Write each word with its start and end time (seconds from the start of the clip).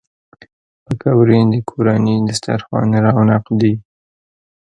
پکورې 0.85 1.39
د 1.51 1.55
کورني 1.69 2.15
دسترخوان 2.29 2.89
رونق 3.05 3.45
دي 3.59 3.73